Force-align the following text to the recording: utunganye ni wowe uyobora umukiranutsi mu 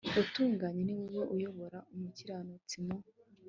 utunganye 0.21 0.81
ni 0.85 0.95
wowe 1.01 1.21
uyobora 1.35 1.77
umukiranutsi 1.93 2.75
mu 2.85 2.97